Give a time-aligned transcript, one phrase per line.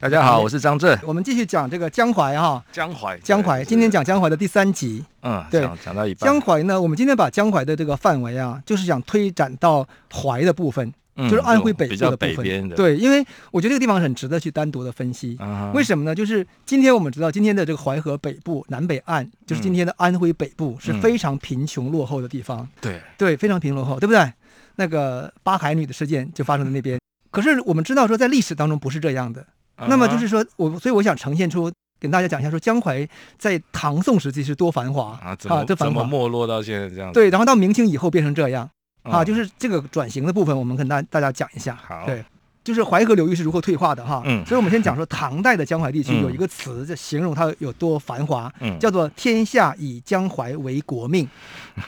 [0.00, 0.96] 大家好，我是张震。
[1.02, 3.64] 我们继续讲这个江淮哈，江淮，江淮。
[3.64, 5.04] 今天讲江淮的第三集。
[5.22, 6.30] 嗯，对，讲到一半。
[6.30, 9.84] 江淮呢，我们今天把江淮的这个范围啊，就是想推展到
[10.14, 12.68] 淮的部分，嗯、就是安徽北部的部分。
[12.76, 15.36] 对，因为我觉得这个地方很值得去单独的分析。
[15.40, 16.14] 嗯、为什么呢？
[16.14, 22.68] 就是今天我们知道，今天的这个淮河北部南北岸，就是今天的安徽北部，是非常贫穷落后的地方。
[22.80, 24.32] 对、嗯，对，非常贫穷落后，对不对？
[24.76, 27.00] 那个八海女的事件就发生在那边。
[27.32, 29.44] 可是我们知道说，在历史当中不是这样的。
[29.86, 33.08] 那么就是说，我所以我想呈现出，跟大家讲一下，说江淮
[33.38, 37.12] 在唐宋时期是多繁华啊，怎么、啊、这繁华怎么没落到现在这样？
[37.12, 38.68] 对，然后到明清以后变成这样、
[39.04, 41.78] 嗯、啊，就是这个转型的部分，我们跟大大家讲一下。
[41.86, 42.24] 好，对，
[42.64, 44.22] 就是淮河流域是如何退化的哈。
[44.26, 51.28] 嗯，所以我们先讲说，唐代的江淮地区有一个词，就形容它有多繁华，嗯，叫做“天下以江淮为国命”，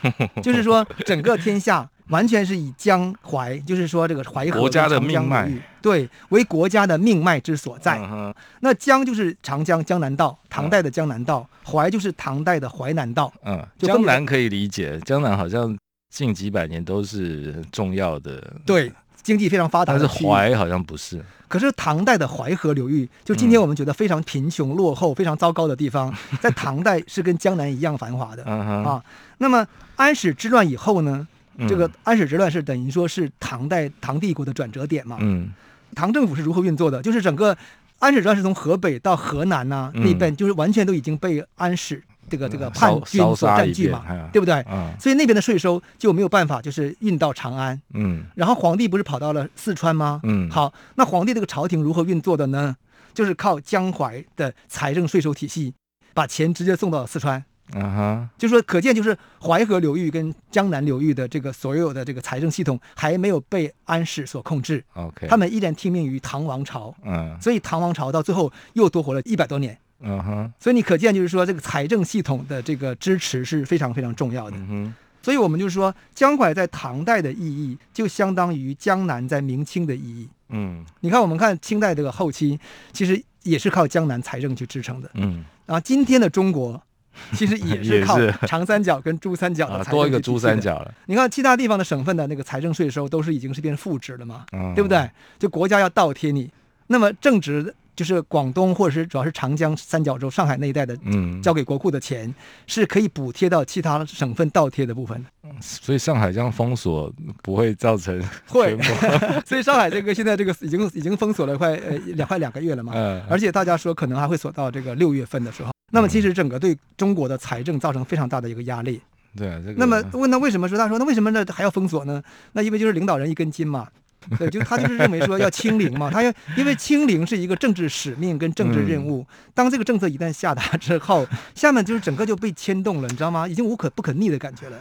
[0.42, 1.89] 就是说整个天下。
[2.11, 7.98] 完全是以江淮，就是说这个淮河国家的命脉，对，为国家的命脉之所在。
[7.98, 13.33] 嗯、那江就是长江，江南道，唐代的江南道；嗯、淮就是唐代的淮南道。
[13.44, 15.77] 嗯，江南可以理解，江南好像
[16.12, 19.92] 近几百年都是重要的，对，经济非常发达。
[19.92, 21.24] 但是淮好像不是。
[21.47, 28.45] 可是唐代的淮河流域，就今天我们觉得非常贫穷、落后、非常糟糕的地方， 在唐代是跟江南一样繁华的。
[28.47, 29.02] 嗯啊，
[29.39, 31.27] 那么安史之乱以后呢？
[31.56, 35.19] 嗯、这个安史之乱是等于说是唐代唐帝国的转折点嘛？
[35.20, 35.53] 嗯，
[35.95, 37.03] 唐政府是如何运作的？
[37.03, 37.57] 就是整个
[37.98, 44.55] 安史之乱是从河北到河南呐、那边就是完全都已经被安史这个这个叛军所占据嘛，对不对？
[44.70, 47.80] 嗯，所以那边的税收就没有办法就是运到长安。
[47.92, 50.20] 嗯，然后皇帝不是跑到了四川吗？
[50.23, 52.77] 嗯，好，那皇帝这个朝廷如何运作的呢？
[53.13, 55.74] 就是靠江淮的财政税收体系，
[56.14, 57.45] 把钱直接送到了四川。
[57.75, 64.83] 嗯哼，就说可见，就是淮河流域跟江南流域的这个所有的这个财政系统还没有被安史所控制。
[64.95, 66.95] OK，他们依然听命于唐王朝。
[67.05, 69.79] 嗯，所以唐王朝到最后又多活了一百多年。
[70.01, 74.57] 嗯哼，所以你可见，就是说这个财政系统的这个支持是非常非常重要的。
[74.57, 80.29] 嗯哼，所以我们就是说，江淮在唐代的意义就相当于江南在明清的意义。
[80.48, 82.59] 嗯，你看，我们看清代这个后期，
[82.92, 85.11] 其实也是靠江南财政去支撑的。
[85.14, 86.83] 嗯，然后今天的中国。
[87.35, 90.95] 其实也是靠长三角跟珠三角的财政的、啊、多一个珠三角了。
[91.07, 95.11] 你看其他地方的省份的那个财政税收都是已经是变负值了嘛、嗯，对不对？
[95.39, 96.51] 就国家要倒贴你。
[96.87, 102.34] 那么正值就是广东或者是主要是长江三角洲、上海那一带的，嗯，交给国库的钱
[102.66, 105.22] 是可以补贴到其他省份倒贴的部分。
[105.61, 107.12] 所以上海这样封锁
[107.42, 108.74] 不会造成会，
[109.44, 115.70] 所以上海这个现在这个已经 已经封锁了快呃两快两个月了嘛、嗯，而且大家说可能还会锁到这个六月份的时候。
[115.92, 118.98] 那么其实整个对中国的财政造成非常大的一个压力。
[119.36, 119.74] 对啊，这个。
[119.77, 122.22] 那么问他为什么说他说那为什么呢还要封锁呢？
[122.52, 123.86] 那因为就是领导人一根筋嘛，
[124.39, 129.26] 对，就他就是认为说要清零嘛，他要因为清零是一个政治使命跟政治任务。
[129.55, 133.49] 当这个政策一旦下达之后，下面就是整个就被牵动了，你知道吗？
[133.49, 134.76] 已经无可不可逆的感觉了。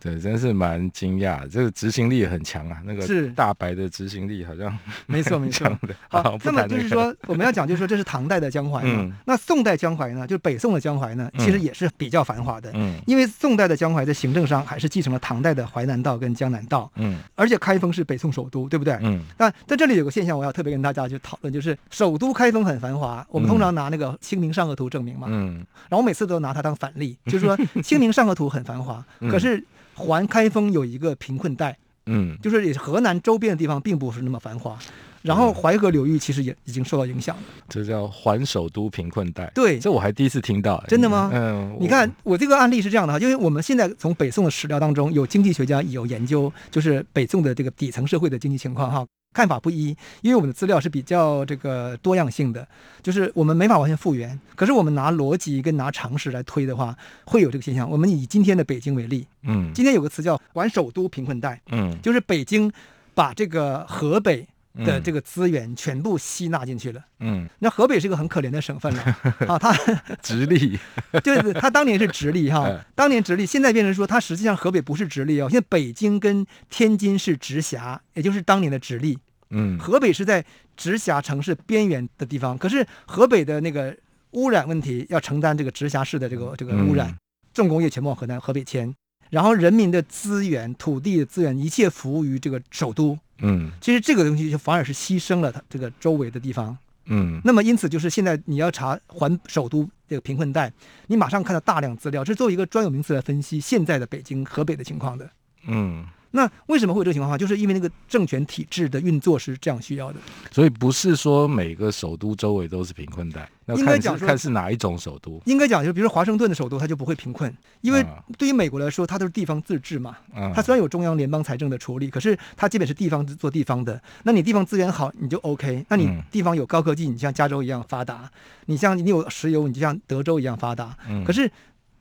[0.00, 2.78] 对，真是蛮惊讶，这个执行力也很强啊。
[2.86, 4.74] 那个是大白的执行力好像
[5.04, 5.70] 没 错没错。
[6.08, 9.12] 好，好那么就是说我们要讲，就是说这是唐代的江淮嘛、嗯。
[9.26, 12.70] 那宋代江淮呢，就是北宋的江淮呢，其实也是比较繁华的。
[12.72, 12.98] 嗯。
[13.06, 16.90] 因为宋代的江淮在行政上还是继承了唐代的淮南道跟江南道。
[16.96, 17.18] 嗯。
[17.34, 18.98] 而且开封是北宋首都，对不对？
[19.02, 19.20] 嗯。
[19.36, 25.26] 那在这里有个现象，我要特别跟大家去讨论，就是首都开封很繁华，我们通常拿那个《清明上河图》证明嘛。
[25.28, 25.56] 嗯。
[25.90, 29.62] 然后我每次都拿它当反例，就是说 《清明上河图》很繁华，可是。
[30.00, 34.78] 环开封有一个贫困带，嗯，就是也是河南周边的地方并不是那么繁华，
[35.22, 39.50] 然后淮河流域其实也已经受到影响了，这叫环首都贫困带。
[39.54, 41.30] 对，这我还第一次听到，真的吗？
[41.32, 49.06] 嗯，你看我这个案例是这样的哈，因为我们现在从北宋的史料当中，有经济学家有研究，就是北宋的这个底层社会的经济情况哈。
[49.32, 52.66] 看法不一，因为我们的资料是比较这个多样性的，
[53.00, 54.36] 就是我们没法完全复原。
[54.56, 56.96] 可是我们拿逻辑跟拿常识来推的话，
[57.26, 57.88] 会有这个现象。
[57.88, 62.72] 我们以今天的北京为例，嗯，今天有个词叫“环首都贫困带”，嗯，就是北京
[63.14, 64.44] 把这个河北
[64.74, 69.02] 的这个资源全部吸纳进去了，嗯，那河北是一个很可怜的省份了。
[69.48, 69.72] 啊，它
[70.22, 70.78] 直隶，
[71.24, 79.18] 就是它当年是直隶哈，当年直隶，现在变成说它实际上河北不是直隶哦，现在北京跟天津是直辖，也就是当年的直隶。
[79.50, 80.44] 嗯，河北是在
[80.76, 83.96] 直辖城市边缘的地方，可是河北的那个
[84.30, 87.18] 污染问题要承担这个直辖市的这个这个污染，嗯、
[87.52, 88.94] 重工业全部往河南河北迁，
[89.30, 93.18] 然后人民的资源、土地的资源一切服务于这个首都。
[93.40, 96.76] 嗯，其实这个东西就反而是牺牲了它这个周围的地方。
[97.06, 100.72] 嗯，那么因此就是现在你要查环首都这个贫困带，
[101.08, 105.30] 你马上看到大量资料，这是作为一个专有名词来分析现在的北京、河北的情况的。
[105.66, 106.06] 嗯。
[106.32, 107.36] 那为什么会有这个情况？
[107.36, 110.18] 就是因为那个政权体制的运作是这样需要的。
[110.50, 115.40] 所以不是说每个首都周围都是贫困带，应该讲看是哪一种首都。
[115.46, 118.04] 应该讲就比如说华盛顿的首都，它就不会贫困，因为
[118.38, 120.16] 对于美国来说，它都是地方自治嘛。
[120.54, 124.00] 它虽然有中央联邦财政的处理，可是它基本是地方做地方的。
[124.22, 125.84] 那你地方资源好，你就 OK。
[125.88, 128.30] 那你地方有高科技，你像加州一样发达；
[128.66, 130.96] 你像你有石油，你就像德州一样发达。
[131.26, 131.50] 可是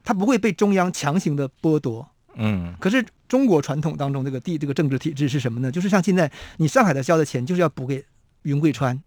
[0.04, 2.08] 它不会被中央强行的剥夺。
[2.40, 5.72] 嗯，可是中国传统当中这个地这个政治体制是什么呢？
[5.72, 8.04] 就是像现在你上海的交的钱就是要补给
[8.44, 8.98] 云贵川，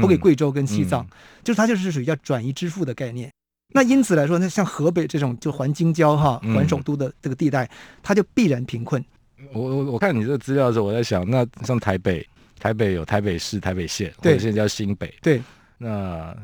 [0.00, 3.30] 补给贵州跟西藏，嗯嗯、就是它就是属于叫转移支付的概念。
[3.74, 7.70] 那因此来说，那像河北这种就环京郊哈环首都的这个地带，嗯、
[8.02, 9.04] 它就必然贫困。
[9.52, 12.26] 我我我看你这个资料的时候，我在想，那像台北，
[12.58, 15.42] 台北有台北市、台北县，对，或者现在叫新北，对，
[15.76, 16.34] 那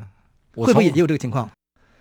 [0.53, 1.49] 会不会也有这个情况？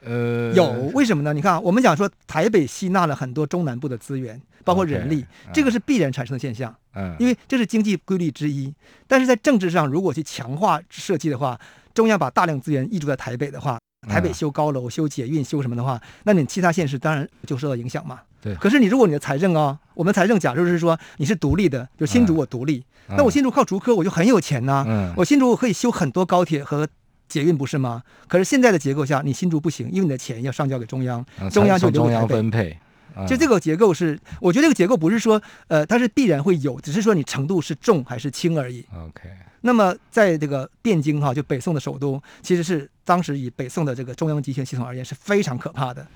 [0.04, 1.32] 呃，有为什么呢？
[1.32, 6.74] 你看啊，我们讲说台北吸纳了很多中南部的资源，包括人力，okay, 这个是必然产生的现象。
[6.94, 8.72] 嗯，因为这是经济规律之一。
[9.06, 11.58] 但是在政治上，如果去强化设计的话，
[11.94, 18.20] 中央把大量资源溢注在台北的话，台北修高楼、修捷运、修什么的话，那你其他县市当然就受到影响嘛。
[18.42, 18.54] 对。
[18.56, 24.84] 可是你如果你的财政啊，我们财政假如是说你是独立的，就新竹我独立，嗯、那我新竹靠竹科我就很有钱呐、啊。
[24.86, 25.14] 嗯。
[25.16, 26.86] 我新竹我可以修很多高铁和。
[27.34, 28.00] 捷运不是吗？
[28.28, 32.78] 可是现在的结构下，你新竹不行，因为你的钱要上交给中央，中央就中央分配。
[33.26, 38.86] 就这个结构是，我觉得这个结构不是说，呃，它是必然会有，只是说你程度是重还是轻而已。
[38.94, 39.28] OK。
[39.62, 46.06] 那么在这个汴京哈，就北宋的首都，其实是当时以北宋的这个中央集权系统而言是非常可怕的。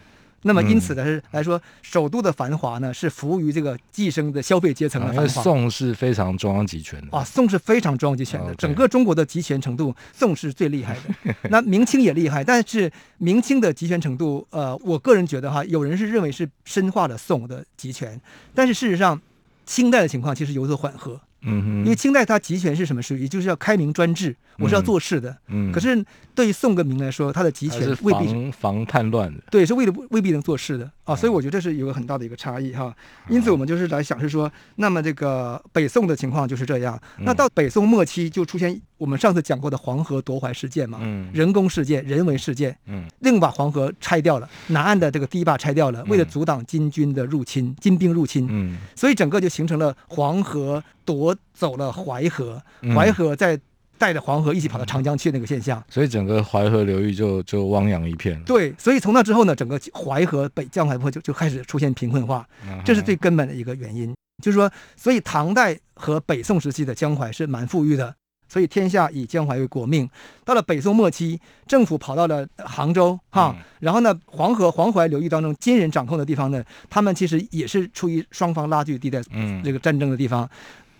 [0.42, 5.42] 那么因此呢，是来说，首都的繁华呢，是服务于这个寄生的消费阶层的繁华。
[5.42, 11.34] 宋是非常中央集权的啊，宋是非常中央集权的，整个中国的集权程度，宋是最厉害的。
[11.50, 18.20] 那明清也厉害，但是明清的集权程度，呃，我个人觉得哈，有人是认为是深化了宋的集权，
[18.54, 19.20] 但是事实上，
[19.66, 21.20] 清代的情况其实有所缓和。
[21.42, 23.18] 嗯哼，因为清代它集权是什么事？
[23.18, 25.36] 也，就是要开明专制，我是要做事的。
[25.48, 26.04] 嗯，可是
[26.34, 31.16] 对于宋跟明来说，他的集权未必防防叛乱的，对，是为了未必能做事的啊。
[31.16, 32.94] 所以我觉得这是有个很大的一个差异哈。
[33.28, 37.00] 因此我们就是来想是说，那么这个北宋的情况就是这样。
[37.18, 50.82] 那到北宋末期就出现我们上次讲过的黄河夺淮事件嘛，嗯，人工事件、人为事件，嗯，另把黄河拆掉了，南岸的这个堤坝拆掉了，为了阻挡金军的入侵，金兵入侵，嗯，所以整个就形成了黄河。
[51.08, 52.62] 夺走了淮河，
[52.94, 53.58] 淮河再
[53.98, 58.40] 带着黄河一起跑到长江去那个现象，嗯、所以整个淮河流域就就汪洋一片。
[58.44, 62.46] 对，所以从那之后呢，整个淮河北江淮坡就就开始出现贫困化，
[62.84, 64.14] 这是最根本的一个原因。
[64.42, 68.14] 就是说，所以唐代和北宋时期的江淮是蛮富裕的。
[68.50, 70.08] 所以天下以江淮为国命。
[70.42, 80.44] 到了北宋末期，政府跑到了杭州，哈，嗯、然后呢，黄河黄淮流域当中，金人掌控的地方呢，他们其实也是处于双方拉锯地带，嗯，这个战争的地方。
[80.44, 80.48] 嗯、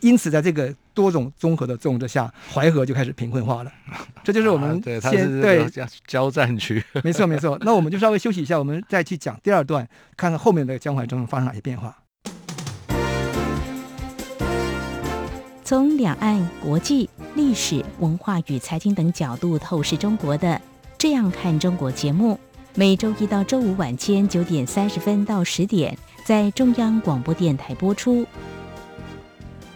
[0.01, 3.73] 因此，在这个多种综合的作用之下，淮河就开始贫困化了。
[4.23, 5.67] 这就是我们先、啊、对
[6.07, 6.83] 交战区。
[7.03, 7.59] 没错，没错。
[7.63, 11.97] 那我们就稍微休息一下，我们再去讲第二段，看看后面的江淮中发生哪些变化。
[15.65, 20.49] 从两岸、国际、历史、文化与财经等角度透视中国的
[20.97, 22.41] 《这样看中国》节目，
[22.75, 28.27] 每周一到周五晚间九点三十分到十点在中央广播电台播出。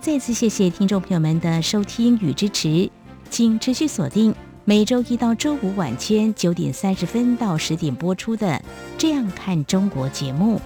[0.00, 2.90] 再次谢谢听众朋友们的收听与支持，
[3.28, 8.46] 请持续锁定每周一到周五晚间九点三十分到十点播出的
[8.96, 10.58] 《这样看中国》节目。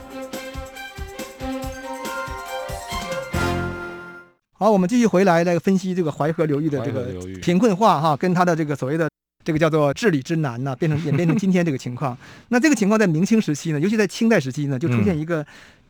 [4.53, 7.09] 好，我们继续回来来分析这个淮河流域的这个
[7.43, 9.09] 贫困化哈，跟它的这个所谓的
[9.45, 12.17] 这个叫做治理之难呢， 变成演变成今天这个情况。
[12.51, 15.45] 那这个情况在明清时期呢，尤其在清代时期呢，就出现一个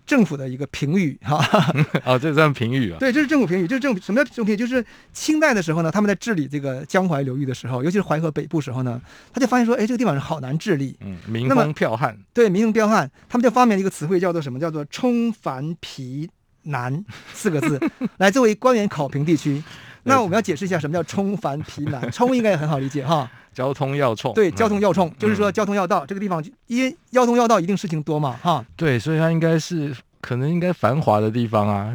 [0.06, 1.44] 政府的一个评语 哈。
[2.04, 2.98] 哦，这算评语啊？
[2.98, 4.56] 对，这是政府评语，这是政府什么叫政府评语？
[4.56, 9.00] 就是清代的时候呢，他们在治理这个江淮流域的时候，尤其是淮河北部时候呢，
[9.32, 12.18] 他就发现说，哎，这个地方是好难治理，嗯，民风剽悍。
[12.32, 14.60] 对，民风剽悍，他们就发明了一个词汇，叫做什么？
[14.60, 16.28] 叫做冲繁疲
[16.64, 17.80] 难四个字，
[18.18, 19.62] 来作为官员考评地区。
[20.04, 22.08] 那我们要解释一下什么叫冲繁疲难？
[22.12, 23.28] 冲应该也很好理解哈。
[23.52, 28.64] 交通要冲，对，交通要冲，嗯、就是说交通要道、嗯、这个地方，因为交通要道一定事情多嘛，哈。
[28.74, 31.94] 对，所以它应该是可能应该繁华的地方啊，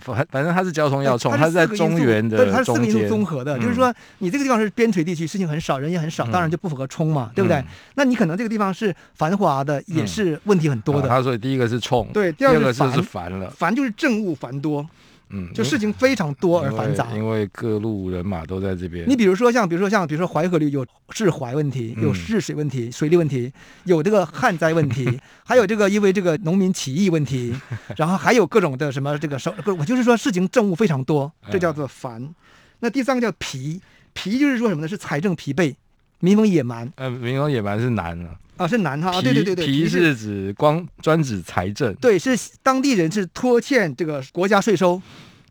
[0.00, 7.62] 反 反正它是交通要冲，它是在中原的它是四个因素综合的，嗯、就是说你这个地方是边陲地区，事情很少，人也很少，当然就不符合冲嘛，嗯、对不对？
[7.96, 11.08] 那你可能这个地方是繁华的，也是问题很多的。
[11.08, 14.88] 他说第一个是冲，对，第二个是烦了，烦就是政务繁多。
[15.34, 19.04] 嗯，就事情非常多而繁杂，因为各路人马都在这边。
[19.08, 27.52] 你比如说像，比如说像，比如说淮河里有治淮问题，有治水问题、水利问题，有这个旱灾问题，还有这个因为这个农民起义问题，
[27.98, 32.32] 然后还有各种的什么这个手，我就是说事情政务非常多，这叫做繁。
[32.78, 33.80] 那第三个叫疲，
[34.12, 34.88] 疲就是说什么呢？
[34.88, 35.74] 是财政疲惫，
[36.20, 36.92] 民风野蛮。
[36.94, 38.36] 呃，民风野蛮是难啊。
[38.56, 45.00] 啊，是难哈，啊，对对对对，皮是指光专指财政，对，是当地人是拖欠这个国家税收，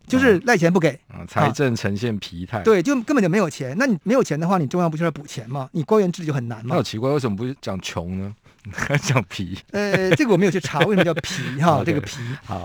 [0.06, 3.74] 就是赖钱不给，啊，财政呈现疲态，对，就根本就没有钱。
[3.78, 5.68] 那你没有钱的话，你中央不就是要补钱吗？
[5.72, 6.66] 你官员治理就很难嘛。
[6.68, 8.34] 那好奇怪，为什么不讲穷呢？
[8.72, 9.58] 还 讲疲？
[9.72, 11.82] 呃，这个我没有去查，为什么叫疲 哈？
[11.84, 12.18] 这个疲，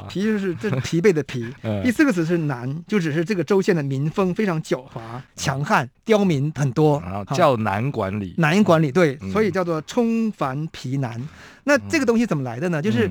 [0.07, 1.53] 疲就是这疲惫的疲。
[1.83, 4.99] 第四个词是难，就只是这个州县的民风非常狡猾、
[5.35, 11.21] 强悍，刁民很多，然后叫难管理，难管理，对，所以叫做冲繁疲难。
[11.63, 12.81] 那这个东西怎么来的呢？
[12.81, 13.09] 就是。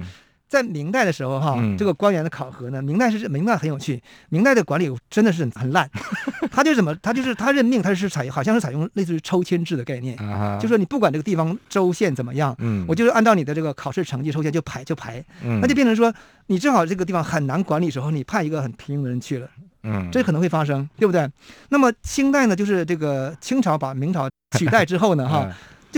[0.49, 5.89] 在明代的时候，哈，嗯、这个官员的考核呢，明代是明代很有趣，明代的管理真的是很烂，
[6.51, 10.17] 他就怎么，他就是他任命，他是采好像是采用类似于抽签制的概念，
[10.59, 16.13] 就说你不管这个地方州县怎么样，嗯，我就是按照你的这个考试成绩抽签就排就排，嗯、那就变成说
[16.47, 19.49] 你正好这个地方很难管理的时候，你派一个很平庸的人去了，
[19.83, 21.29] 嗯，这可能会发生，对不对？
[21.69, 24.29] 那么清代呢，就是这个清朝把明朝
[24.59, 25.47] 取代之后呢， 哈。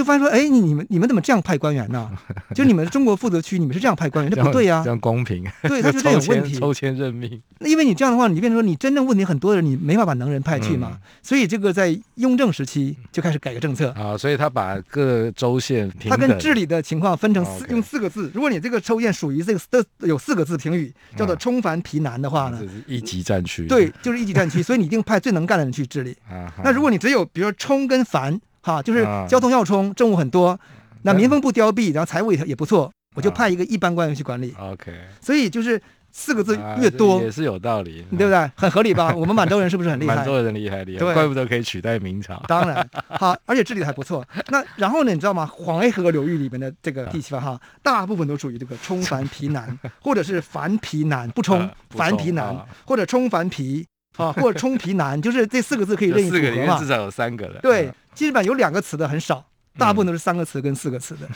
[0.01, 2.11] 嗯就发现说，哎，你你们你们怎么这样派官员呢？
[2.57, 5.45] 就你们中国负责区，你们是这样派官员，这不对呀，这样公平。
[5.65, 6.55] 对，他就这有问题。
[6.59, 7.41] 抽签任命。
[7.59, 10.99] 那因为你这样的话，你就变成说，你真正问题很多的人，你没法把能人派去嘛。
[11.23, 18.31] 所以这个在雍正时期就开始改革政策啊，所以他把各州县他跟治理的情况分成四用四个字。
[18.33, 23.67] 如果你这个州县属于这个的有四个字评语，叫做冲繁疲难的话呢，一级战区。
[23.67, 26.17] 对，就是一级战区，所以你一定派最能干的人去治理。
[26.65, 28.41] 那如果你只有比如说冲跟繁。
[28.63, 30.59] 哈，就是交通要冲，政务很多，
[31.03, 34.55] 那民风不凋敝，然后财务也也不错，我就派一个一般官员去管理。
[34.59, 35.81] OK，所以就是
[36.13, 38.51] 四个字越多也是有道理，对不对？
[38.57, 39.13] 很合理吧？
[39.17, 40.17] 我们满洲人是不是很厉害？
[40.17, 42.43] 满洲人厉害厉害，怪不得可以取代明朝。
[42.49, 44.27] 当然， 好，而且治理的还不错。
[44.49, 45.13] 那然后呢？
[45.13, 45.47] 你知道吗？
[45.47, 53.87] 淮河流域里面的这个地区吧，哈，大部分都属于这个冲 繁皮难，或者是繁皮难不冲，繁皮难，或者冲繁疲
[54.21, 56.45] 啊，或者冲皮难，就是这四个字可以任意组合嘛。
[56.45, 57.61] 四个里面至少有三个了。
[57.61, 57.91] 对。
[58.13, 59.43] 基本上有两个词的很少，
[59.79, 61.29] 大部分都是三个词跟四个词的，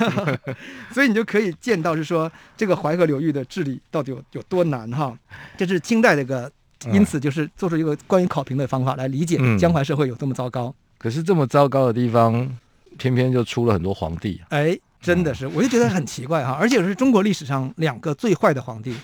[0.00, 0.54] 嗯、
[0.92, 5.16] 所以你就可以见到是说这个淮河流域的治理到底有有多难哈。
[5.58, 6.50] 这是清代的一个，
[6.90, 10.68] 因此就是做出一个关于考评的方法来理解江淮社会有多么糟糕。
[10.68, 12.58] 嗯、可是这么糟糕的地方，
[12.96, 14.40] 偏偏就出了很多皇帝。
[14.48, 16.52] 哎，真的是，我就觉得很奇怪哈。
[16.52, 18.96] 而且是中国历史上两个最坏的皇帝，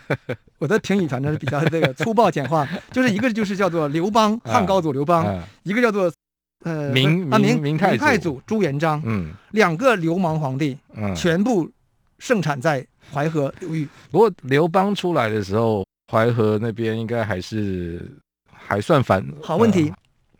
[0.58, 6.10] 我的评语反正是比较这个粗暴简化， 就是一个就是叫做刘邦，汉高祖刘邦，一个叫做。
[6.64, 11.68] 呃，明啊明明太太祖朱元璋，嗯，两个流氓皇帝，嗯，全部
[12.20, 13.88] 盛产在淮河流域。
[14.12, 18.08] 不过刘邦出来的时候，淮河那边应该还是
[18.52, 19.26] 还算繁。
[19.42, 19.92] 好问题，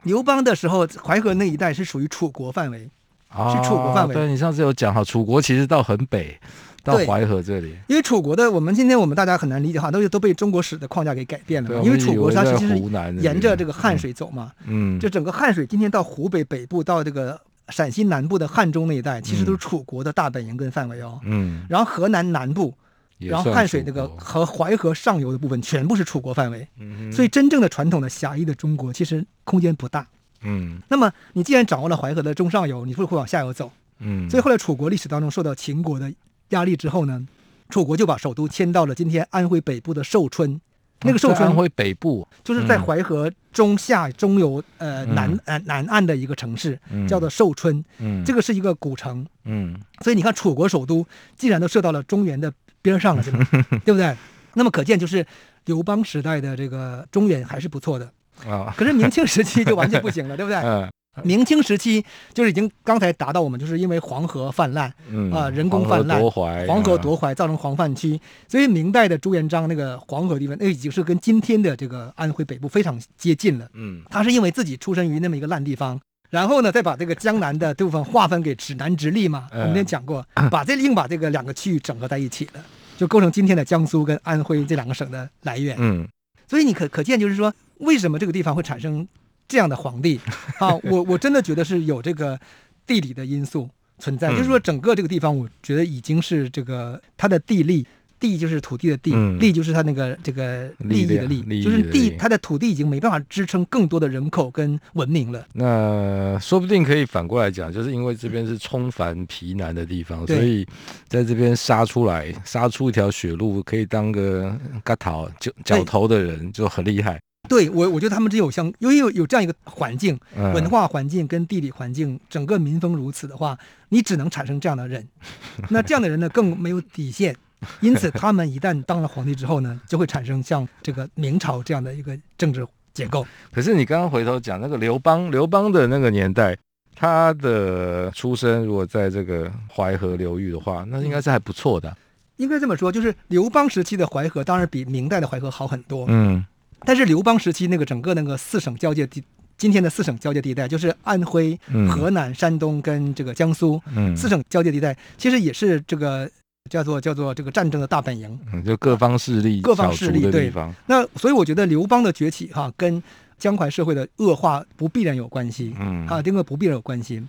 [0.05, 2.89] 刘邦的时候，淮河那一带是属于楚国范围，
[3.33, 4.15] 是楚国范围。
[4.15, 6.39] 对，你上次有讲哈，楚国其实到很北。
[6.85, 11.81] 到淮河这里，因为楚国的我们今天我们大家很难理解哈，都是都被中国史的框架给改变了嘛。
[11.85, 12.77] 因为楚国它其实是
[13.21, 21.21] 沿着这个汉水走嘛，嗯，就整个汉水今天到湖北北部到这个陕西南部的汉中那一带，其实都是楚国的大本营跟范围哦。
[21.23, 22.75] 嗯，然后河南南部，
[23.19, 26.67] 然后汉水那个和淮河上游的部分全部是楚国范围。
[26.81, 30.05] 嗯，所以真正的传统的狭义的中国其实空间不大。
[30.43, 33.71] 嗯，那么你既然掌握了淮河的中上游，你会不会往下游走？
[34.01, 36.13] 嗯，所以后来楚国历史当中受到秦国的。
[36.49, 37.27] 压力之后呢，
[37.71, 40.61] 楚国就把首都迁到了今天安徽北部的寿春。
[41.01, 47.83] 那个寿春，安徽北部就是在淮河中下中游呃南呃南岸的一个城市，叫做寿春。
[48.01, 49.27] 嗯，这个是一个古城。
[49.45, 51.07] 嗯，所以你看，楚国首都
[51.39, 53.39] 既然都设到了中原的边上了，是吧？
[53.83, 54.15] 对不对？
[54.53, 55.27] 那么可见，就是
[55.65, 58.13] 刘邦时代的这个中原还是不错的
[58.47, 58.75] 啊。
[58.77, 60.59] 可是明清时期就完全不行了， 对不对？
[60.59, 60.89] 嗯。
[61.25, 73.69] 明清时期就是已经刚才达到我们就是因为黄河泛滥，嗯啊、呃，人工泛滥，黄河夺淮，黄河夺淮造成黄泛区，所以明代的朱元璋那个黄河地方，那已经是跟今天的这个安徽北部非常接近了。
[73.75, 82.65] 嗯，他是因为自己出身于那么一个烂地方，然后呢，再把这个江南的部分划分给指南直隶嘛，我们之前讲过，把这硬把这个两个区域整合在一起了，
[82.97, 85.77] 就构成今天的江苏跟安徽这两个省的来源。
[85.79, 86.09] 嗯，
[86.49, 89.07] 所以你可可见，就是说为什么这个地方会产生。
[89.49, 90.19] 这样的皇帝
[90.61, 92.41] 啊，我我真的觉得是有这个
[92.87, 97.87] 地理的因素存在，嗯、就是说整个这个地方，我觉得已经是这个它的地利，
[98.19, 105.47] 地就是土地的地，嗯、利就是它那个这个利益的利，利就是地它的土地已经没办法支撑更多的人口跟文明了。
[105.53, 110.67] 那说不定可以反过来讲，就是因为这边是冲繁皮难的地方，所以
[111.09, 117.21] 在这边杀出来，杀出一条血路，可以当个割头就角头的人就很厉害。
[117.53, 120.19] 对我，我觉得他们只有像，因为有有这样一个环境，
[120.55, 123.59] 文化环境跟地理环境，整个民风如此的话，
[123.91, 125.07] 你只能产生这样的人。
[125.69, 127.37] 那这样的人呢，更没有底线，
[127.83, 133.27] 因此他们一旦当了皇帝之后呢，就会产生像这个明朝这样的一个政治结构。
[133.53, 136.57] 可是你刚刚回头讲那个刘邦，刘邦的那个年代，
[136.95, 141.95] 他的出身如果在这个淮河流域的话，那应该是还不错的。
[142.39, 146.07] 应该这么说，就是刘邦时期的淮河，当然比明代的淮河好很多。
[146.09, 146.43] 嗯。
[146.85, 149.23] 但是刘邦时期那个整个那个四省交界地，
[149.57, 151.59] 今天的四省交界地带，就是安徽、
[151.89, 156.29] 河南、山东跟这个江苏，嗯，四省交界地带，其实也是这个
[156.71, 160.75] 叫做叫做这个战争的大本营，嗯，就各方势力、各方势力的地方。
[160.87, 163.03] 那所以我觉得刘邦的崛起哈、啊，跟
[163.39, 167.23] 江淮社会的恶化不必然有关系，嗯，啊，这个不必然有关系。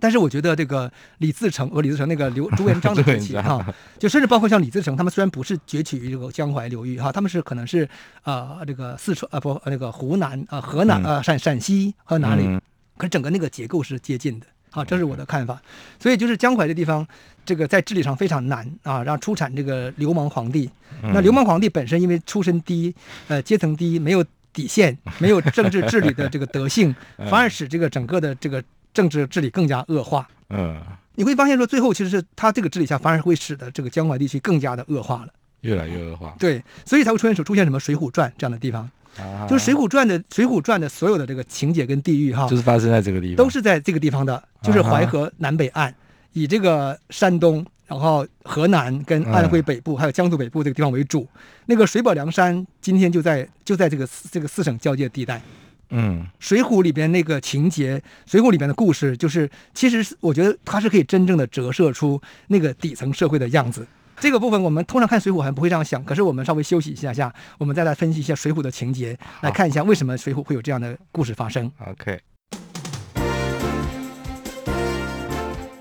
[0.00, 7.84] 但是我觉得这个李自成和李自成那个刘朱元璋的 崛起哈、啊，就甚至包括像李自成，他们虽然不是崛起于这个江淮流域哈，他们是可能是
[8.22, 12.58] 啊、呃、这个四川啊不那个湖南啊河南啊陕陕西和哪里，
[12.96, 15.60] 可是整个那个结构是接近的啊，这是我的看法。
[15.98, 17.06] 所以就是江淮这地方，
[17.44, 20.70] 这个在治理上非常难啊，让出产这个流氓皇帝。
[21.02, 22.94] 那流氓皇帝本身因为出身低，
[23.28, 26.94] 呃阶层低，没有底线，没有政治治理的这个德性，
[27.30, 28.62] 反而使这个整个的这个。
[28.92, 30.80] 政治治理更加恶化，嗯，
[31.14, 35.28] 你会发现说，最后其实是他这个治理下，反而会使得这个江淮地区更加的恶化了，
[35.60, 36.34] 越来越恶化。
[36.38, 38.88] 对，所以才会出现出现什么《水浒传》这样的地方，
[39.18, 45.94] 啊、就是《水浒传》的《水浒传》的所有的这个情节跟地域哈，就是发生在这个地方，都是在这个地方的，就是淮河南北岸，啊、
[46.32, 51.26] 以这个山东，然后河南跟安徽北部、嗯、还有江苏北部这个地方为主。
[51.66, 55.40] 那个水泊梁山今天就在就在这个这个四省交界地带。
[55.90, 63.86] 嗯，《水浒》里边那个情节，《水浒》里边的故事，就是其实我觉得它是可以真正的折射出那个底层社会的样子。
[64.18, 71.72] 这个部分我们通常看《水浒》还不会这样想，可是我们稍微休息一下下，我们再来分析一下《水浒》的情节，来看一下为什么《水浒》会有这样的故事发生。
[71.86, 72.20] OK，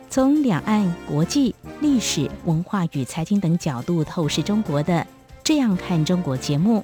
[0.09, 4.93] 从两岸、国际、历史、文化与财经等角度透视中国的
[5.43, 6.83] 《这样看中国》节目。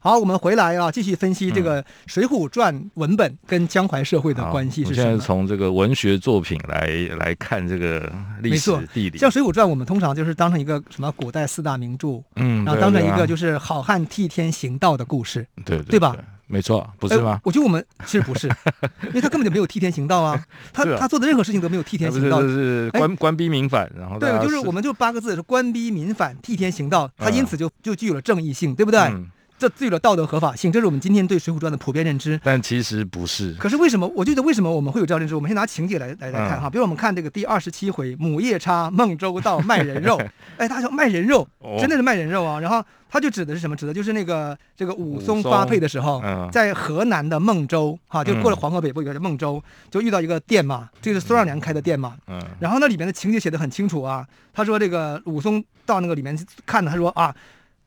[0.00, 5.08] 好，我们回来啊，继续分析这个《水浒传》文本跟江淮社会的关系是什么？
[5.08, 6.86] 现在从这个文学作品来
[7.18, 9.18] 来看这个历史地理。
[9.18, 16.16] 像《水浒传》，我们通常就是当成一个什么古代四大名著，嗯，然后当成一个就是好汉替天行道的故事，对对，对吧？
[16.46, 17.32] 没错，不是吗？
[17.32, 18.46] 呃、我觉得我们其实不是，
[19.08, 20.40] 因为他根本就没有替天行道啊，
[20.72, 29.00] 他他做的任何事情都没有替天行道，是是官官逼民反，然后对，就是我们就八个字是官逼民反，替天行道，他因此就就具有了正义性，对不对？
[29.00, 29.26] 嗯
[29.58, 32.40] 这具有了道德合法性，这是我们今天对《水浒传》的普遍认知。
[32.44, 33.52] 但其实不是。
[33.54, 34.06] 可是为什么？
[34.14, 35.34] 我觉得为什么我们会有这样认知？
[35.34, 40.20] 我们先拿情节来来来看哈，嗯、比如我们看这个第二十七回，母夜叉孟州道卖人肉。
[40.56, 41.46] 哎，他说卖人肉，
[41.80, 42.60] 真的是卖人肉啊。
[42.60, 43.74] 然后他就指的是什么？
[43.74, 52.16] 指的就是那个这个武松发配的时候，嗯、在河南的孟州哈，就过了黄河北部，有个孟州，就遇到一个店嘛，这个是孙二娘开的店嘛。
[52.28, 52.40] 嗯。
[52.60, 54.24] 然后那里面的情节写的很清楚啊。
[54.54, 57.34] 他说这个武松到那个里面去看，他说啊，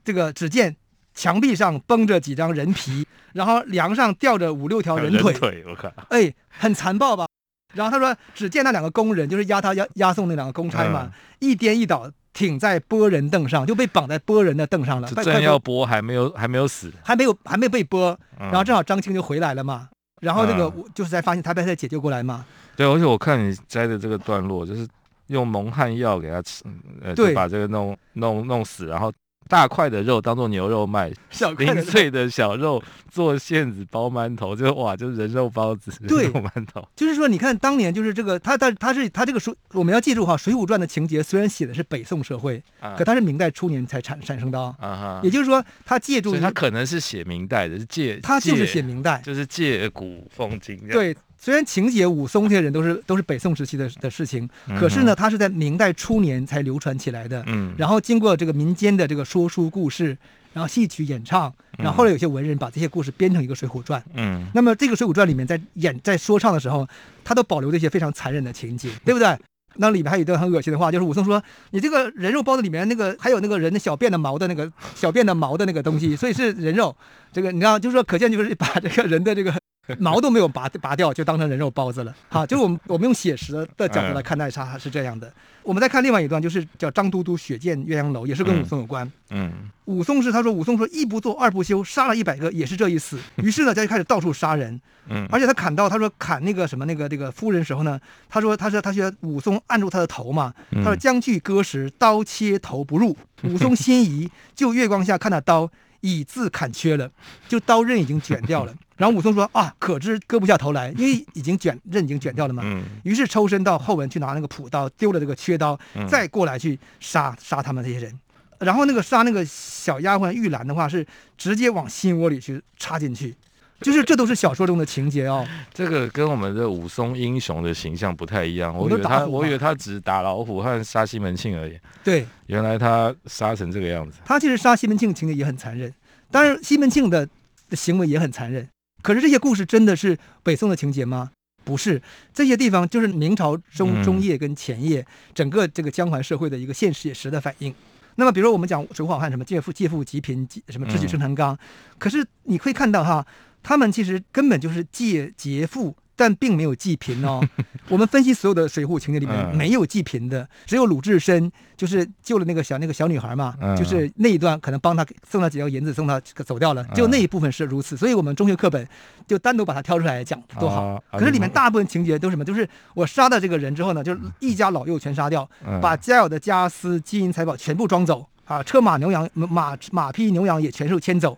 [0.04, 0.76] 这个只见。
[1.13, 7.28] 墙壁上绷着几张人皮， 然后梁上吊着五六条人腿，人腿我靠，哎，很残暴吧？
[7.74, 15.08] 然后他说，只见那两个工人，就是押他押押送那两个公差嘛，嗯、一颠一倒挺在剥人凳上，就被绑在剥人的凳上了。
[15.08, 18.13] 正要拨，还没有还没有死，还没有还没被剥。
[18.38, 19.88] 然后正好张青就回来了嘛，
[20.19, 22.45] 然后那个就是才发现他被他解救过来嘛。
[22.76, 24.86] 对，而且我看你摘的这个段落，就是
[25.28, 26.63] 用蒙汗药给他吃，
[27.02, 29.12] 呃，就把这个弄弄弄死，然后。
[29.52, 36.88] 大块的肉当做牛肉卖，小零碎的小肉做馅子包馒头，就哇，就是人肉包子，对，人肉馒头。
[36.96, 44.74] 就是说，你看当年就是这个，他他他是他这个书，我们要记住哈，《水浒传》的情节虽然写的是北宋社会，啊、可他是明代初年才产产生的啊。
[44.80, 50.80] 啊也就是说，他借助，他可能是写明代的，是借，他就是写明代，就是借古讽今。
[50.88, 51.14] 对。
[51.44, 54.48] 虽然情节武松这些人都是都是北宋时期的的事情，
[54.80, 57.44] 可是呢，他是在明代初年才流传起来的。
[57.48, 60.16] 嗯，然后经过这个民间的这个说书故事，
[60.54, 64.00] 然后戏曲演唱，然后后来有些文人把这些故事编成一个《水浒传》。
[64.14, 66.88] 嗯，那么这个《水浒传》里面在演在说唱的时候，
[67.24, 69.36] 他都保留了一些非常残忍的情节，对不对？
[69.78, 76.96] 那里面还有一段很恶心的话，就是武松说：“你这个人肉包子里面那个还有那个人的小便的毛的那个 小便的毛的那个东西，所以是人肉。
[77.34, 79.52] 这个你知道，就是说可见就是把这个人的这个。”
[80.00, 82.15] 毛都没有拔拔掉，就当成人肉包子了。
[82.30, 85.32] 好，就是我们我们用写实的角度来看待它是这样的。
[85.63, 89.10] 我们再看另外一段，就是叫张都督血溅鸳鸯楼，也是跟武松有关。
[89.30, 93.20] 嗯，武松是他说武松说一不做二不休，杀了一百个也是这一死。
[93.44, 94.80] 于是呢，他就开始到处杀人。
[95.08, 103.15] 嗯，而且他砍到他说砍那个什么那个这个夫人时候呢，他说他说他觉得武松按住他的头嘛，他说将去割时，刀切头不入。
[103.44, 105.70] 武松心疑，就月光下看那刀
[106.02, 107.10] 已字砍缺了，
[107.48, 108.74] 就刀刃已经卷掉了。
[108.98, 112.62] 然后武松说啊，可知割不下头来，因为已经卷刃已经卷掉了嘛。
[112.66, 112.84] 嗯。
[113.04, 118.20] 于是抽身到后门去拿那个朴刀，丢了这个缺刀，再过来去杀杀他们这些人。
[118.60, 121.04] 然后那个杀那个小丫鬟玉兰的话，是
[121.36, 123.36] 直接往心窝里去插进去，
[123.82, 125.46] 就是这都是小说中的情节哦。
[125.74, 128.76] 这个跟我们的武松英雄的形象不太一样。
[128.76, 131.78] 我以为他，我以为他只打老虎和杀西门庆而已。
[132.04, 134.20] 对，原来他杀成这个样子。
[134.24, 135.94] 他其实杀西门庆情节也很残忍，
[136.30, 137.28] 当然西门庆的
[137.70, 138.67] 的行为也很残忍。
[139.02, 141.32] 可是这些故事真的是北宋的情节吗？
[141.63, 142.02] 不是，
[142.34, 147.74] 这些地方就是明朝中中叶跟前叶整个这个江淮社会的一个现实也实的反应。
[148.15, 151.58] 那么，比如说我们讲《水浒好汉》什么借富借富济贫，什么智取生辰纲，
[151.98, 153.26] 可是你可以看到哈，
[153.63, 155.95] 他们其实根本就是借劫富。
[156.13, 157.41] 但并没有济贫哦。
[157.89, 167.97] 我们分析所有的水浒情节里面没有济贫的，只有鲁智深就是救了那个小那个小女孩嘛，就是那一段可能帮他送了几条银子，送他走掉了，就那一部分是如此。
[167.97, 168.88] 所以我们中学课本
[169.26, 171.04] 就单独把它挑出来讲多好。
[171.13, 172.45] 可是里面大部分情节都是什么？
[172.45, 175.50] 就是我杀了这个人之后呢，就是一家老幼全杀掉，
[175.82, 181.36] 把家有的家私金银财宝全部装走啊，车马牛羊马马匹牛羊也全数牵走。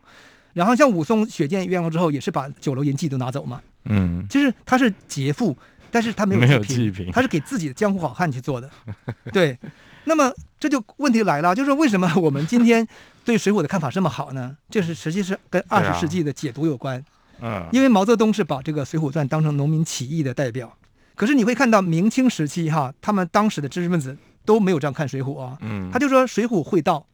[0.54, 3.62] 然后像武松血溅鸳鸯之后，也是把酒楼银器都拿走嘛。
[3.86, 5.58] 嗯，就是他是劫富，
[5.92, 8.70] 但是他没有济贫，他是给自己的江湖好汉去做的。
[9.34, 9.58] 对，
[10.06, 12.88] 那么这就问题来了，就是为什么我们今天
[13.26, 14.56] 对水浒的看法这么好呢？
[14.70, 17.04] 这是实际是跟二十世纪的解读有关。
[17.42, 20.78] 嗯，因为毛泽东是把这个《水浒传》当成农民起义的代表，
[21.16, 25.58] 可是你会看到明清时期哈，他们当时的知识分子都没有这样看水浒啊。
[25.60, 27.06] 嗯，他就说水浒会道，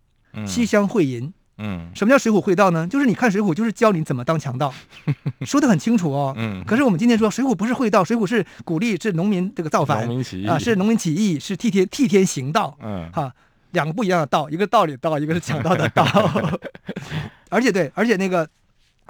[0.45, 1.33] 西厢会淫。
[1.59, 2.87] 嗯，什么叫水浒会道呢？
[2.87, 4.73] 就是你看水浒，就是教你怎么当强盗，
[5.45, 6.33] 说的很清楚哦。
[6.37, 12.77] 嗯，可是我们今天说水浒不是会道，水浒是鼓励是农民这个造反，农民起义啊，是农民起义，是替天替天行道。
[12.81, 13.31] 嗯，哈，
[13.71, 16.05] 两个不一样的道，一个道理道，一个是强盗的道。
[17.49, 18.47] 而且对，而且那个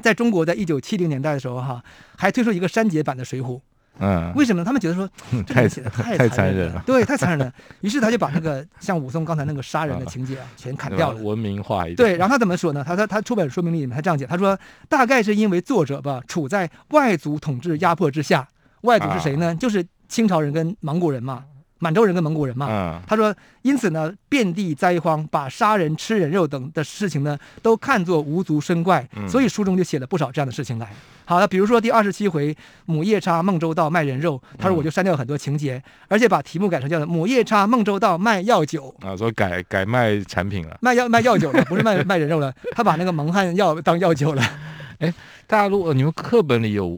[0.01, 1.83] 在中国，在一九七零年代的时候哈，
[2.17, 3.59] 还推出一个删节版的水浒。
[3.97, 5.09] 嗯，为什么他们觉得说
[5.45, 6.83] 这个写的太太残忍了？
[6.85, 7.53] 对，太残忍了。
[7.81, 11.97] 于是他就把那个像武松刚才那个杀人的情节啊，全砍掉了，文明化一点。
[11.97, 12.83] 对，然后他怎么说呢？
[12.85, 18.47] 他说他出版说明里面他这样讲，他说大概是因为作者吧处在外族统治压迫之下，
[18.81, 19.53] 外族是谁呢？
[19.55, 21.43] 就是清朝人跟蒙古人嘛。
[21.79, 30.91] 满洲人跟蒙古人嘛，嗯、他说，因此呢，遍地灾荒，把杀人、吃人肉等的事情呢，都看作无足深怪，嗯、所以书中就写了不少这样的事情来。
[31.25, 44.43] 好了，比如说第二十七回，母夜叉孟州道卖人肉，他说我就删掉很多情节，嗯、而且把题目改成叫做母夜叉孟州道卖药酒啊，说改改卖产品了，卖药卖药酒了，不是卖 卖人肉了，他把那个蒙汗药当药酒了。
[44.99, 45.13] 哎，
[45.47, 46.97] 大陆你们课本里有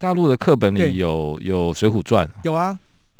[0.00, 2.26] 大陆的课本里有有《水浒传》？
[2.42, 2.76] 有啊。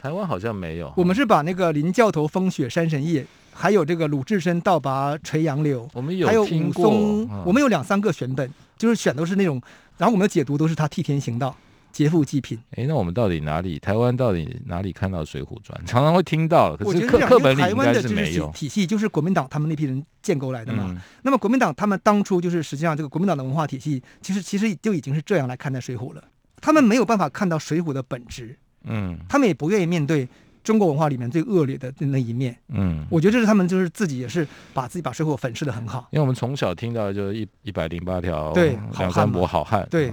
[0.07, 9.61] 台湾好像没有，我们是把那个林教头风雪山神夜，还有这个鲁智深倒拔垂杨柳，我们有还有武松，嗯、我们有两三个选本，就是选都是那种，
[9.99, 11.57] 然后我们的解读都是他替天行道，
[11.90, 12.57] 劫富济贫。
[12.77, 13.81] 哎，那我们到底哪里？
[13.81, 15.77] 台湾到底哪里看到《水浒传》？
[15.85, 18.49] 常常会听到，可是课课本里应该是没有。
[18.53, 20.85] 体系就是国民党他们那批人建构来的嘛。
[20.90, 26.23] 嗯、那么国民党他们当初就是实际上这个国民党的文化体系，其实其实就已经是这样来看待《水浒》了。
[26.62, 30.29] 他们没有办法看到《水浒》的本质，嗯，他们也不愿意面对。
[30.66, 34.44] 中国文化里面最恶劣的那一面，嗯，我觉得这是他们就是自己也是
[34.75, 40.11] 把自己把水浒粉饰的很好，因为我们从小听到就是一一百零八条，对，梁山伯好汉，对，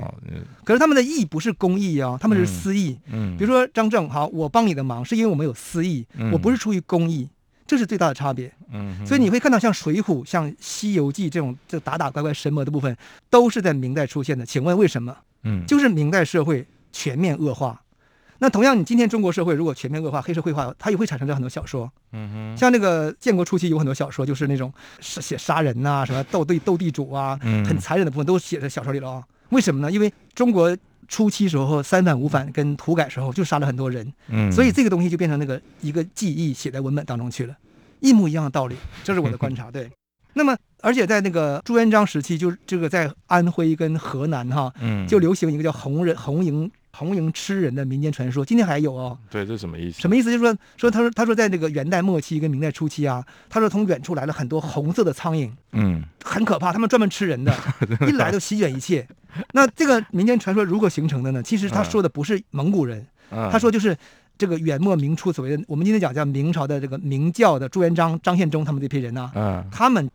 [0.64, 7.28] 可是他们的义不是公义啊，他们是私义，嗯，比如说张正，好，我帮你的忙是因为我们有私义，我不是出于公义，
[7.66, 12.96] 这是最大的差别，嗯，所以你会看到像水浒、像西游记这种就打打怪怪神魔的部分，
[13.32, 15.18] 都是在明代出现的，请问为什么？
[15.46, 17.82] 嗯，就是明代社会全面恶化。
[18.44, 21.90] 那同样，你今天中国社会如果全面恶化、黑社会化，它也会产生这很多小说。
[22.12, 29.24] 嗯哼，像那个建国初期有很多小说，就是那种写杀人呐、啊，什么斗地斗地主啊，很残忍的部分都写在小说里了啊。
[29.52, 29.90] 为什么呢？
[29.90, 30.78] 因为中国
[31.08, 37.56] 初期时候三反五反跟土改时候就杀了很多人，嗯，所以这个东西就变成那个一个记忆写在文本当中去了，
[38.02, 38.76] 一模一样的道理。
[39.06, 39.72] 这是我的观察。
[39.72, 39.90] 对，
[40.34, 46.70] 那么而且在那个朱元璋时期，就这个在安徽跟河南哈，嗯，就流行一个叫红人红营。
[46.96, 49.18] 红营吃人的民间传说，今天还有哦。
[49.30, 50.00] 对，这什么意思？
[50.00, 50.32] 什么意思？
[50.32, 57.52] 就是说，说他说他说在那个元代末期跟明代初期啊，他说从远处来了很多红色的苍蝇，嗯，很可怕，他们专门吃人的，
[58.08, 59.08] 一来就席卷一切。
[59.54, 61.42] 那这个民间传说如何形成的呢？
[61.42, 63.98] 其实他说的不是蒙古人，嗯、他说就是
[64.38, 70.08] 这个元末明初所谓的我们今天讲叫明朝的这个明教的朱元璋、张献忠他们这批人呢、啊，嗯，他们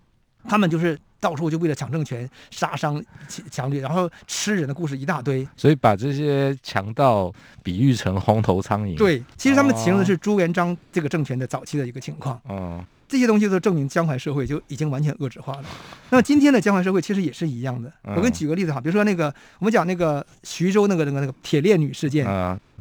[0.49, 0.97] 他们就是。
[1.21, 3.03] 到处就为了抢政权，杀伤
[3.51, 5.47] 强掠，然后吃人的故事一大堆。
[5.57, 8.97] 所以把这些强盗比喻成红头苍蝇。
[8.97, 12.41] 对，其实他们形容的是朱元璋这个政权的早期的一个情况。
[12.45, 15.65] 哦，这些东西都证明江淮社会就已经完全恶质化了。
[16.11, 17.91] 那么今天的江淮社会其实也是一样的。
[18.05, 22.27] 我给你举个例子哈，比如说那个我们讲那个徐州那个那个那个铁链女事件，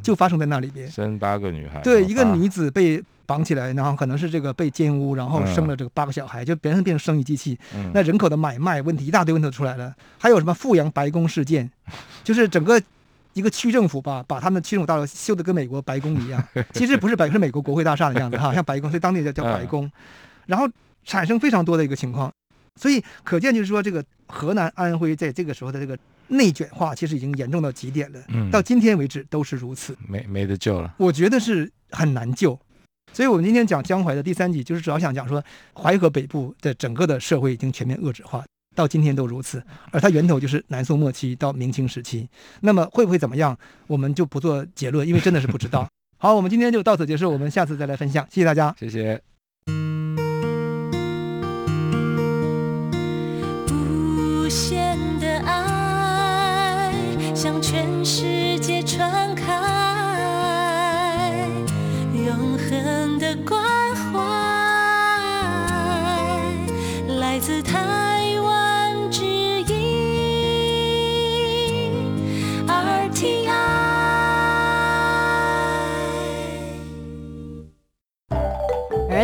[0.04, 1.82] 就发生在那里边，生八个女孩。
[1.82, 3.04] 对，一个女子被。
[3.28, 7.60] 绑起来，然后可能是这个被奸污，然后生了这个八个小孩，嗯、就别人变成生育机器。
[7.76, 11.70] 嗯、那人口的买卖问题一大堆问题都出来了，还有什么阜阳白宫事件，
[12.24, 12.82] 就是整个
[13.38, 19.92] 一个区政府吧，把他们区政府大楼修得跟美国白宫一样， 其实不是白，是美国国会大厦的样子哈， 像白宫，所以当地叫叫白宫，嗯、
[20.48, 20.68] 然后
[21.06, 22.32] 产生非常多的一个情况，
[22.76, 25.98] 所以可见就是说这个河南安徽在这个时候的这个
[26.30, 32.60] 内卷化，其实已经严重到极点了，嗯、到今天为止都是如此，没没得救了，我觉得是很难救。
[33.14, 35.42] 所以，我们今天讲江淮的第三集，就是主要想讲说，
[35.74, 38.44] 淮河北部的整个的社会已经全面恶质化，
[38.78, 39.62] 到今天都如此。
[39.92, 42.30] 而它源头就是南宋末期到明清时期。
[42.62, 45.90] 那么会不会怎么样，我们就不做结论，因为真的是不知道。
[46.20, 48.26] 好，我们今天就到此结束，我们下次再来分享。
[48.30, 49.37] 谢谢大家，谢谢。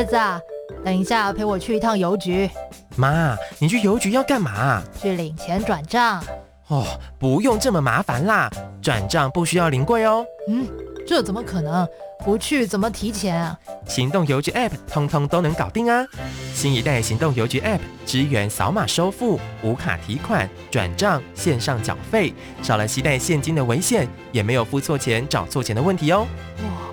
[0.04, 0.40] 儿子啊，
[0.84, 2.50] 等一下陪我去一趟邮局。
[2.98, 4.84] 妈，你去邮局要干嘛？
[5.02, 6.22] 去领钱转账。
[6.68, 6.86] 哦，
[7.18, 10.26] 不用这么麻烦啦，转账不需要临柜哦。
[10.50, 10.68] 嗯，
[11.08, 11.88] 这怎么可能？
[12.26, 13.58] 不去怎么提钱啊？
[13.88, 16.06] 行动邮局 App 通通都能搞定啊！
[16.54, 26.26] 新一代行动邮局 App 支援扫码收付、无卡提款、转账、线上缴费，少了携带现金的危险，也没有付错钱、找错钱的问题哦。
[26.64, 26.93] 哇，